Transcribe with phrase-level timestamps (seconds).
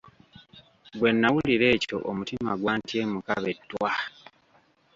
[0.97, 3.91] Bwe nawulira ekyo omutima gwantyemuka be ttwa.